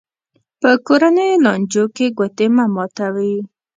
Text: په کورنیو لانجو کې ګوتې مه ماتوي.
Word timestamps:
په 0.61 0.69
کورنیو 0.87 1.41
لانجو 1.45 1.83
کې 1.95 2.05
ګوتې 2.17 2.47
مه 2.55 2.65
ماتوي. 2.75 3.35